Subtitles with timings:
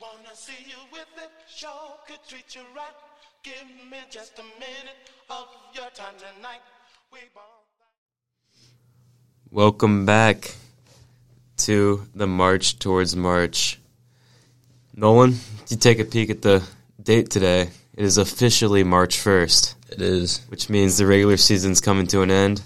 [0.00, 1.70] Wanna see you with it, sure
[2.06, 2.94] could treat you right.
[3.42, 4.96] Give me just a minute
[5.28, 6.60] of your time tonight.
[7.12, 7.42] We both.
[9.50, 10.54] Welcome back
[11.58, 13.80] to the March Towards March.
[14.94, 15.32] Nolan,
[15.66, 16.62] did you take a peek at the
[17.02, 17.62] date today.
[17.96, 20.42] It is officially March 1st, It is.
[20.48, 22.62] which means the regular season's coming to an end.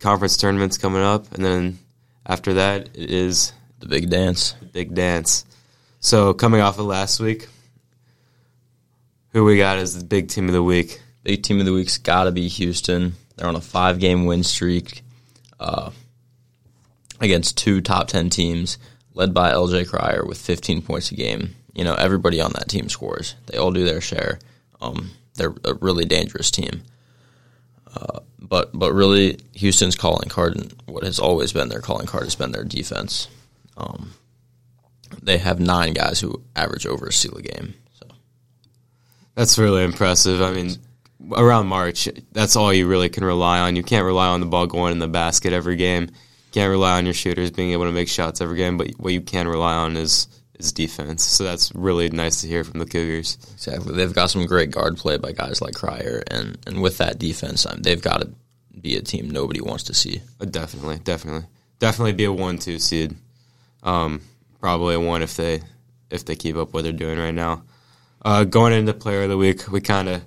[0.00, 1.78] Conference tournament's coming up, and then
[2.26, 4.54] after that, it is The big dance.
[4.60, 5.44] the big dance.
[6.00, 7.48] So, coming off of last week,
[9.30, 11.00] who we got as the big team of the week?
[11.24, 13.14] Big team of the week's got to be Houston.
[13.36, 15.02] They're on a five game win streak
[15.58, 15.90] uh,
[17.20, 18.78] against two top 10 teams,
[19.14, 21.56] led by LJ Cryer with 15 points a game.
[21.74, 24.38] You know, everybody on that team scores, they all do their share.
[24.80, 26.82] Um, they're a really dangerous team.
[27.92, 32.24] Uh, but but really, Houston's calling card and what has always been their calling card
[32.24, 33.28] has been their defense.
[33.76, 34.12] Um,
[35.22, 37.74] they have nine guys who average over a steal a game.
[38.00, 38.06] So
[39.34, 40.42] That's really impressive.
[40.42, 40.76] I mean,
[41.32, 43.76] around March, that's all you really can rely on.
[43.76, 46.04] You can't rely on the ball going in the basket every game.
[46.04, 48.76] You can't rely on your shooters being able to make shots every game.
[48.78, 50.28] But what you can rely on is
[50.58, 51.24] is defense.
[51.24, 53.38] So that's really nice to hear from the Cougars.
[53.54, 53.94] Exactly.
[53.94, 57.64] They've got some great guard play by guys like Cryer, and, and with that defense,
[57.64, 58.30] um, they've got to
[58.80, 60.20] be a team nobody wants to see.
[60.40, 61.46] Uh, definitely, definitely,
[61.78, 63.14] definitely be a one-two seed.
[63.82, 64.20] Um,
[64.60, 65.62] probably one if they
[66.10, 67.62] if they keep up what they're doing right now.
[68.22, 70.24] Uh, going into Player of the Week, we kind of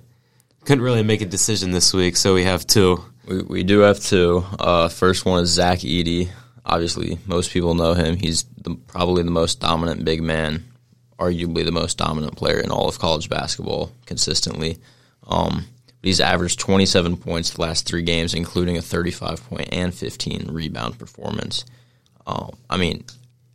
[0.64, 3.04] couldn't really make a decision this week, so we have two.
[3.26, 4.44] We, we do have two.
[4.58, 6.30] Uh, first one is Zach Edey.
[6.64, 8.16] Obviously, most people know him.
[8.16, 10.64] He's the, probably the most dominant big man,
[11.18, 14.78] arguably the most dominant player in all of college basketball consistently.
[15.26, 15.66] Um,
[16.02, 20.98] he's averaged 27 points the last three games, including a 35 point and 15 rebound
[20.98, 21.64] performance.
[22.26, 23.04] Um, I mean,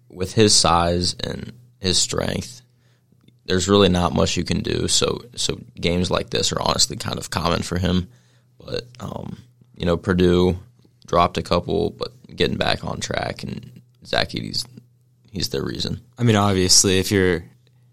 [0.10, 2.62] with his size and his strength,
[3.46, 4.88] there's really not much you can do.
[4.88, 8.08] So, so games like this are honestly kind of common for him.
[8.60, 9.38] But um,
[9.76, 10.60] you know, Purdue
[11.06, 14.66] dropped a couple, but getting back on track, and Zach Edey's
[15.32, 16.02] he's their reason.
[16.18, 17.44] I mean, obviously, if you're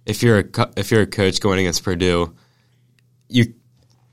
[0.07, 2.35] if you're a if you're a coach going against Purdue,
[3.29, 3.55] you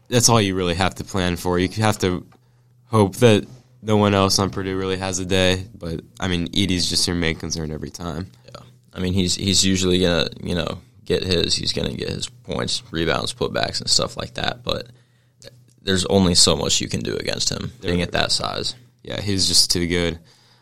[0.10, 1.58] that's all you really have to plan for.
[1.58, 2.26] You have to
[2.86, 3.48] hope that
[3.82, 5.66] no one else on Purdue really has a day.
[5.74, 8.28] But I mean, Edey's just your main concern every time.
[8.46, 8.62] Yeah,
[8.94, 12.84] I mean he's he's usually gonna you know get his he's gonna get his points,
[12.92, 14.64] rebounds, putbacks, and stuff like that.
[14.64, 14.88] But
[15.82, 18.76] there's only so much you can do against him being at that size.
[19.04, 20.20] Yeah, he's just too good.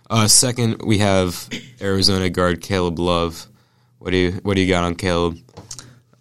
[0.09, 1.49] Uh, second, we have
[1.81, 3.45] Arizona guard Caleb Love.
[3.99, 5.37] What do you what do you got on Caleb?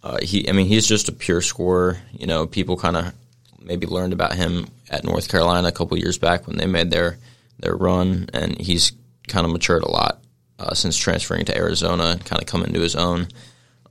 [0.03, 1.97] Uh, he, I mean, he's just a pure scorer.
[2.11, 3.13] You know, people kind of
[3.61, 7.17] maybe learned about him at North Carolina a couple years back when they made their
[7.59, 8.93] their run, and he's
[9.27, 10.21] kind of matured a lot
[10.59, 13.27] uh, since transferring to Arizona, kind of come into his own.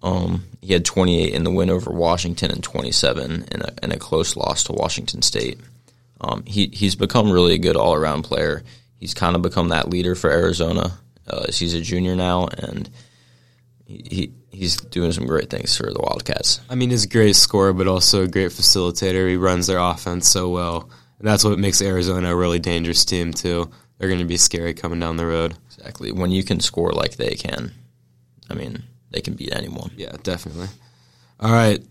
[0.02, 3.98] Um, he had 28 in the win over Washington and 27 in a, in a
[3.98, 5.58] close loss to Washington State.
[6.20, 8.62] Um, he he's become really a good all around player.
[8.98, 10.98] He's kind of become that leader for Arizona.
[11.26, 12.88] Uh, he's a junior now, and
[13.88, 16.60] he, he he's doing some great things for the Wildcats.
[16.68, 19.28] I mean, he's a great scorer, but also a great facilitator.
[19.28, 23.32] He runs their offense so well, and that's what makes Arizona a really dangerous team
[23.32, 23.70] too.
[23.96, 25.56] They're going to be scary coming down the road.
[25.66, 26.12] Exactly.
[26.12, 27.72] When you can score like they can,
[28.50, 29.90] I mean, they can beat anyone.
[29.96, 30.68] Yeah, definitely.
[31.40, 31.82] All right,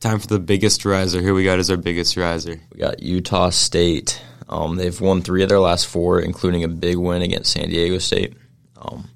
[0.00, 1.22] time for the biggest riser.
[1.22, 2.60] Who we got as our biggest riser?
[2.72, 4.20] We got Utah State.
[4.50, 7.98] Um, they've won three of their last four, including a big win against San Diego
[7.98, 8.34] State.
[8.76, 9.08] Um,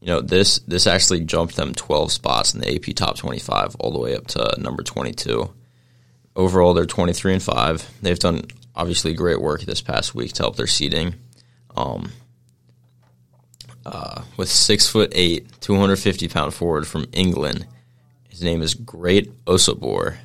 [0.00, 3.92] you know, this this actually jumped them 12 spots in the AP Top 25, all
[3.92, 5.52] the way up to number 22.
[6.36, 7.88] Overall, they're 23 and five.
[8.00, 8.42] They've done
[8.74, 11.14] obviously great work this past week to help their seeding.
[11.76, 12.12] Um,
[13.84, 17.66] uh, with six foot eight, 250 pound forward from England,
[18.28, 20.16] his name is Great Osobor.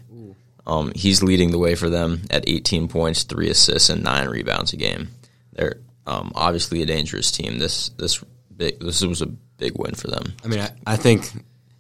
[0.68, 4.74] Um, he's leading the way for them at 18 points, three assists, and nine rebounds
[4.74, 5.10] a game.
[5.54, 7.60] They're um, obviously a dangerous team.
[7.60, 8.24] This this
[8.56, 10.34] big this was a big win for them.
[10.44, 11.32] I mean, I, I think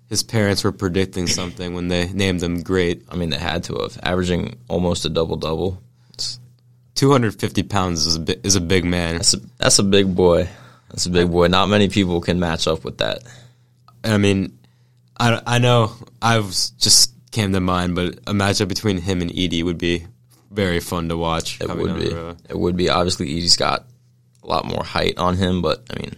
[0.09, 3.03] his parents were predicting something when they named him great.
[3.09, 5.81] I mean, they had to have averaging almost a double double.
[6.95, 9.15] 250 pounds is a, bi- is a big man.
[9.15, 10.47] That's a that's a big boy.
[10.89, 11.47] That's a big boy.
[11.47, 13.23] Not many people can match up with that.
[14.03, 14.57] I mean,
[15.17, 15.91] I, I know
[16.21, 20.05] I was just came to mind, but a matchup between him and Edey would be
[20.51, 21.59] very fun to watch.
[21.59, 22.11] It would be.
[22.49, 22.89] It would be.
[22.89, 23.85] Obviously, Edey's got
[24.41, 26.15] a lot more height on him, but I mean,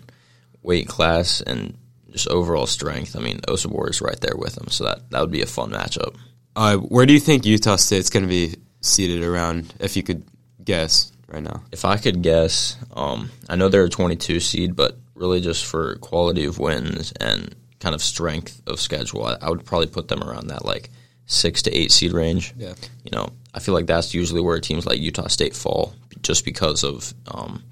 [0.61, 1.77] weight class and
[2.11, 3.15] just overall strength.
[3.15, 5.71] I mean, Osobor is right there with him, so that that would be a fun
[5.71, 6.15] matchup.
[6.55, 10.23] Uh, where do you think Utah State's going to be seated around, if you could
[10.63, 11.63] guess right now?
[11.71, 15.95] If I could guess, um, I know they're a 22 seed, but really just for
[15.97, 20.23] quality of wins and kind of strength of schedule, I, I would probably put them
[20.23, 20.89] around that like
[21.27, 22.53] six to eight seed range.
[22.57, 22.73] Yeah.
[23.03, 26.83] You know, I feel like that's usually where teams like Utah State fall, just because
[26.83, 27.63] of um,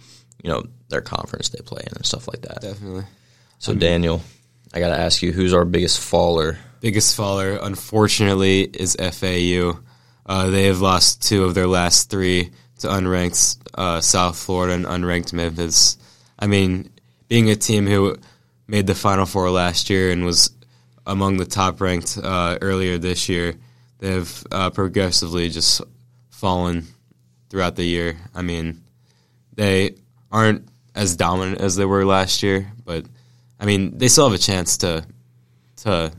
[0.46, 2.62] you know their conference they play in and stuff like that.
[2.62, 3.06] Definitely.
[3.58, 4.22] So Daniel,
[4.76, 6.60] I got to ask you, who's our biggest faller?
[6.82, 9.80] Biggest faller, unfortunately, is FAU.
[10.24, 14.86] Uh, they have lost two of their last three to unranked uh, South Florida and
[14.86, 15.98] unranked Memphis.
[16.38, 16.92] I mean,
[17.28, 18.16] being a team who
[18.68, 20.52] made the Final Four last year and was
[21.08, 23.56] among the top ranked uh, earlier this year,
[23.98, 25.82] they've uh, progressively just
[26.30, 26.86] fallen
[27.50, 28.18] throughout the year.
[28.36, 28.84] I mean,
[29.56, 29.96] they
[30.36, 33.06] aren't as dominant as they were last year, but
[33.58, 35.06] I mean, they still have a chance to
[35.78, 36.12] to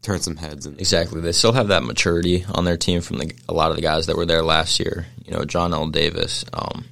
[0.00, 0.64] turn some heads.
[0.64, 1.20] And Exactly.
[1.20, 4.06] They still have that maturity on their team from the, a lot of the guys
[4.06, 5.06] that were there last year.
[5.24, 6.44] You know, Johnell Davis.
[6.52, 6.86] Um,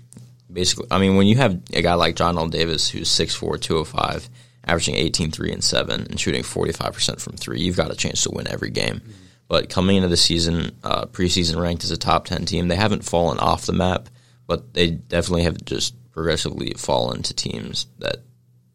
[0.53, 4.29] basically, I mean, when you have a guy like Johnell Davis who's 6'4", 205,
[4.67, 8.31] averaging 18, 3, and 7, and shooting 45% from 3, you've got a chance to
[8.31, 9.01] win every game.
[9.49, 13.05] But coming into the season, uh, preseason ranked as a top 10 team, they haven't
[13.05, 14.09] fallen off the map,
[14.47, 18.17] but they definitely have just progressively fallen to teams that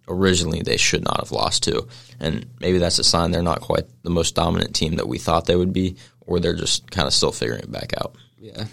[0.07, 1.88] originally they should not have lost to.
[2.19, 5.45] And maybe that's a sign they're not quite the most dominant team that we thought
[5.45, 8.15] they would be, or they're just kind of still figuring it back out.
[8.39, 8.65] Yeah,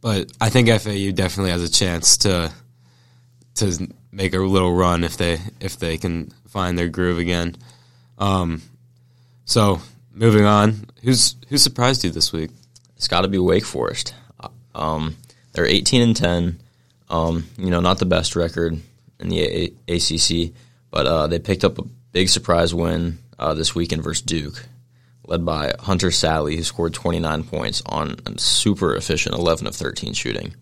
[0.00, 2.50] but I think FAU definitely has a chance to
[3.54, 7.54] to make a little run if they if they can find their groove again.
[8.18, 8.60] Um,
[9.44, 9.80] so
[10.12, 12.50] moving on, who's who surprised you this week?
[12.96, 14.14] It's got to be Wake Forest.
[14.74, 15.14] Um,
[15.52, 16.60] they're 18 and 10.
[17.10, 18.80] Um, you know, not the best record
[19.18, 20.54] in the a- ACC,
[20.90, 24.64] but uh, they picked up a big surprise win uh, this weekend versus Duke,
[25.26, 30.12] led by Hunter Sallis, who scored 29 points on a super efficient 11 of 13
[30.12, 30.54] shooting.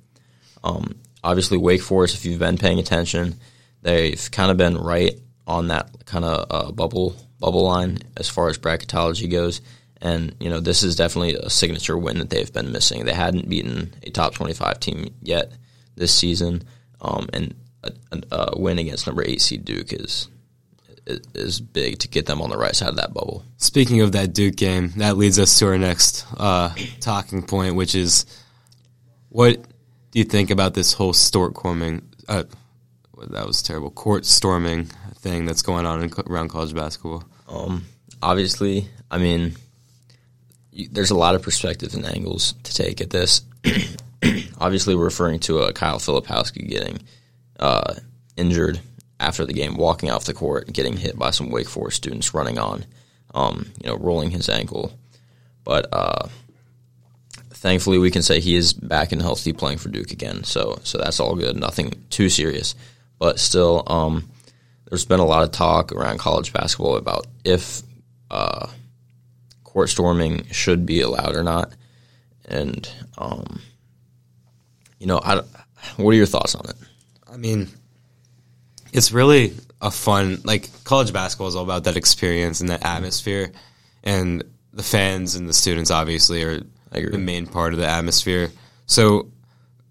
[0.65, 3.39] Um, obviously, Wake Forest, if you've been paying attention,
[3.83, 8.49] they've kind of been right on that kind of uh, bubble bubble line as far
[8.49, 9.61] as bracketology goes.
[10.01, 13.05] And you know, this is definitely a signature win that they've been missing.
[13.05, 15.53] They hadn't beaten a top 25 team yet
[15.99, 16.63] this season,
[17.01, 17.93] um, and a,
[18.33, 20.29] a, win against number eight seed Duke is
[21.35, 23.43] is big to get them on the right side of that bubble.
[23.57, 27.95] Speaking of that Duke game, that leads us to our next uh, talking point, which
[27.95, 28.27] is
[29.31, 29.63] what
[30.11, 32.03] do you think about this whole stork storming?
[32.29, 32.45] Uh,
[33.29, 33.91] that was terrible.
[33.91, 34.85] Court storming
[35.17, 37.25] thing that's going on in, around college basketball.
[37.49, 37.85] Um,
[38.23, 39.55] obviously, I mean,
[40.71, 43.43] you, there's a lot of perspectives and angles to take at this.
[44.59, 47.01] obviously, we're referring to uh, Kyle Filipowski getting
[47.59, 47.95] uh,
[48.37, 48.81] injured
[49.21, 52.59] after the game, walking off the court, getting hit by some Wake Forest students running
[52.59, 52.85] on,
[53.35, 54.93] um, you know, rolling his ankle.
[55.65, 56.29] But uh,
[57.51, 60.45] thankfully, we can say he is back and healthy, playing for Duke again.
[60.45, 61.57] So, so that's all good.
[61.57, 62.75] Nothing too serious,
[63.19, 64.31] but still, um,
[64.89, 67.83] there's been a lot of talk around college basketball about if
[68.31, 68.69] uh,
[69.65, 71.73] court storming should be allowed or not,
[72.47, 72.89] and
[73.19, 73.61] um,
[74.99, 75.43] you know, I,
[75.97, 76.77] what are your thoughts on it?
[77.31, 77.69] I mean,
[78.93, 83.53] it's really a fun like college basketball is all about that experience and that atmosphere,
[84.03, 84.43] and
[84.73, 88.51] the fans and the students obviously are the main part of the atmosphere.
[88.87, 89.31] So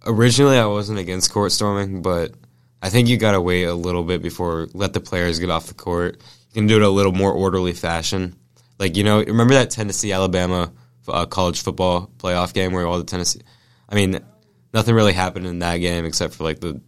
[0.05, 2.33] originally, I wasn't against court storming, but
[2.81, 5.67] I think you got to wait a little bit before let the players get off
[5.67, 6.21] the court.
[6.49, 8.35] You can do it a little more orderly fashion.
[8.79, 10.71] Like you know, remember that Tennessee Alabama
[11.07, 13.41] uh, college football playoff game where all the Tennessee,
[13.89, 14.19] I mean,
[14.77, 16.79] nothing really happened in that game except for like the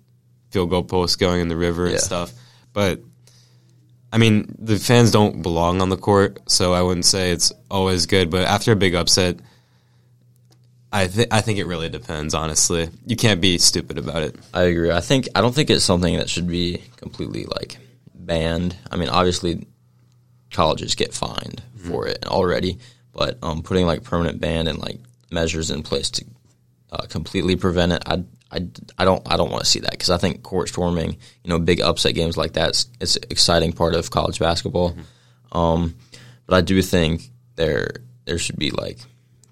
[0.51, 1.93] field goal post going in the river Yeah.
[1.93, 2.31] and stuff.
[2.71, 3.01] But
[4.13, 8.05] I mean, the fans don't belong on the court, so I wouldn't say it's always
[8.05, 8.29] good.
[8.29, 9.39] But after a big upset,
[10.91, 12.33] I th- I think it really depends.
[12.33, 14.35] Honestly, you can't be stupid about it.
[14.53, 14.91] I agree.
[14.91, 17.77] I think I don't think it's something that should be completely like
[18.15, 18.75] banned.
[18.91, 19.67] I mean, obviously,
[20.51, 22.79] colleges get fined for it already,
[23.13, 24.97] but um, putting like permanent ban and like
[25.31, 26.25] measures in place to
[26.91, 28.67] uh, completely prevent it, I, I,
[28.97, 31.59] I don't I don't want to see that because I think court storming, you know,
[31.59, 34.95] big upset games like that, it's, it's an exciting part of college basketball.
[35.51, 35.95] Um,
[36.45, 37.91] but I do think there
[38.25, 38.99] there should be like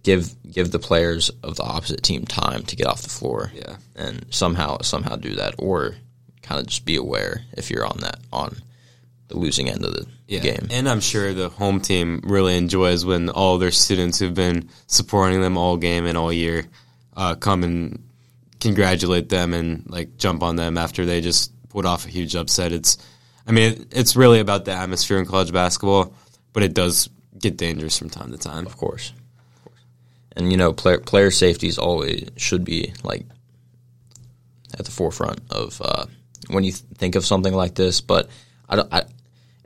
[0.03, 3.75] give give the players of the opposite team time to get off the floor Yeah.
[3.95, 5.95] and somehow somehow do that or
[6.41, 8.55] kind of just be aware if you're on that on
[9.27, 10.05] the losing end of the
[10.39, 10.67] game.
[10.71, 15.41] And I'm sure the home team really enjoys when all their students who've been supporting
[15.41, 16.65] them all game and all year
[17.17, 18.03] uh, come and
[18.61, 22.71] congratulate them and like jump on them after they just put off a huge upset.
[22.71, 22.97] It's,
[23.45, 26.13] I mean, it, it's really about the atmosphere in college basketball,
[26.53, 28.65] but it does get dangerous from time to time.
[28.65, 29.11] Of course.
[29.11, 29.79] Of course.
[30.35, 33.25] And you know, player player safety is always should be like
[34.77, 36.05] at the forefront of uh,
[36.49, 38.01] when you th- think of something like this.
[38.01, 38.29] But
[38.69, 38.93] I don't.
[38.93, 39.03] I,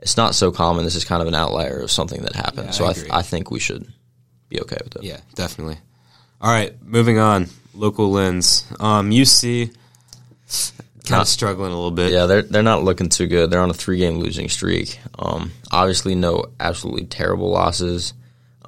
[0.00, 0.84] it's not so common.
[0.84, 2.66] This is kind of an outlier of something that happened.
[2.66, 3.86] Yeah, so I I, th- I think we should
[4.48, 5.02] be okay with it.
[5.04, 5.78] Yeah, definitely.
[6.42, 7.46] All right, moving on.
[7.74, 8.66] Local lens.
[8.80, 9.74] Um, UC
[11.06, 12.12] kind of struggling a little bit.
[12.12, 13.50] Yeah, they're they're not looking too good.
[13.50, 14.98] They're on a three game losing streak.
[15.18, 18.12] Um, obviously, no absolutely terrible losses,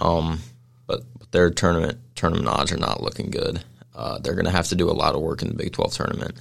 [0.01, 0.41] um,
[0.87, 3.63] but, but their tournament tournament odds are not looking good.
[3.95, 5.93] Uh, they're going to have to do a lot of work in the Big Twelve
[5.93, 6.41] tournament.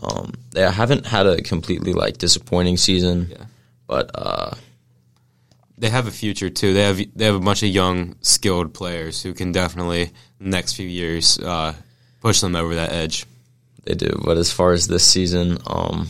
[0.00, 3.44] Um, they haven't had a completely like disappointing season, Yeah.
[3.86, 4.54] but uh,
[5.82, 6.74] They have a future too.
[6.74, 10.50] They have they have a bunch of young, skilled players who can definitely in the
[10.50, 11.74] next few years uh,
[12.20, 13.26] push them over that edge.
[13.82, 16.06] They do, but as far as this season, um,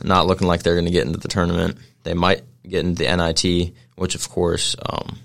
[0.00, 1.76] not looking like they're going to get into the tournament.
[2.04, 5.18] They might get into the NIT, which of course um,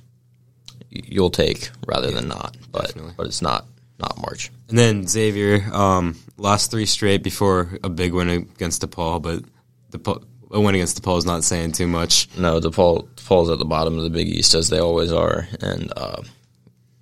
[0.90, 2.58] you'll take rather than not.
[2.72, 3.14] But definitely.
[3.16, 3.68] but it's not
[4.00, 4.50] not March.
[4.68, 9.44] And then Xavier um, lost three straight before a big win against DePaul, but
[9.92, 12.30] the DePaul, a win against DePaul is not saying too much.
[12.38, 15.92] No, DePaul DePaul's at the bottom of the Big East as they always are, and
[15.96, 16.22] uh,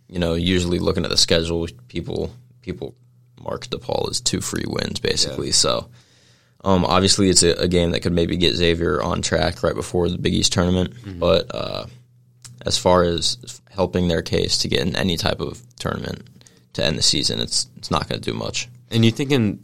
[0.07, 2.95] you know usually looking at the schedule, people people
[3.39, 5.51] mark DePaul as two free wins basically.
[5.51, 5.89] So.
[6.65, 10.07] Um, obviously, it's a, a game that could maybe get Xavier on track right before
[10.07, 10.93] the Big East tournament.
[11.19, 11.87] But uh,
[12.65, 16.25] as far as helping their case to get in any type of tournament
[16.73, 18.69] to end the season, it's it's not going to do much.
[18.91, 19.59] And you thinking?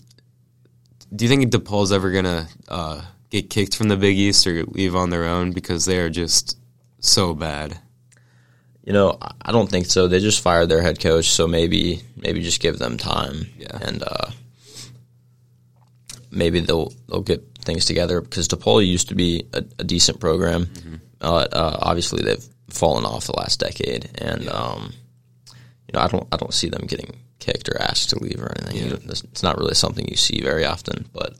[1.15, 4.95] Do you think DePaul's ever gonna uh, get kicked from the Big East or leave
[4.95, 6.57] on their own because they are just
[6.99, 7.77] so bad?
[8.83, 10.07] You know, I- don't think so.
[10.07, 13.47] They just fired their head coach, so maybe maybe just give them time.
[13.57, 13.77] Yeah.
[13.81, 14.31] and uh,
[16.31, 20.69] maybe they'll they'll get things together because DePaul used to be a, a decent program.
[21.21, 24.93] Uh, uh, obviously, they've fallen off the last decade, and um,
[25.87, 28.51] you know, I don't I don't see them getting kicked or asked to leave or
[28.57, 28.77] anything.
[28.77, 28.83] Yeah.
[28.85, 31.33] You know, it's it's not really something you see very often, but.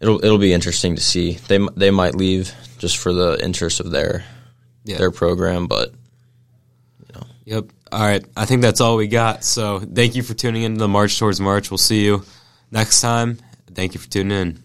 [0.00, 1.32] It'll it'll be interesting to see.
[1.48, 4.24] They they might leave just for the interest of their
[4.84, 4.98] Yeah.
[4.98, 5.90] their program, but
[7.00, 7.26] you know.
[7.46, 7.64] Yep.
[7.92, 8.24] All right.
[8.36, 9.42] I think that's all we got.
[9.44, 11.70] So thank you for tuning in to the March Towards March.
[11.70, 12.24] We'll see you
[12.70, 13.38] next time.
[13.74, 14.62] Thank you for tuning in.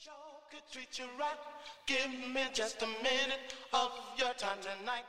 [0.00, 0.12] Sure
[0.50, 1.36] could treat you right.
[1.86, 5.04] Give me just a minute of your time tonight.